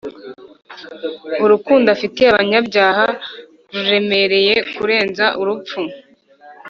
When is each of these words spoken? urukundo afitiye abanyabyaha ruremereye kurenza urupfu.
urukundo 1.43 1.87
afitiye 1.95 2.27
abanyabyaha 2.31 3.05
ruremereye 3.73 4.55
kurenza 4.75 5.25
urupfu. 5.41 5.79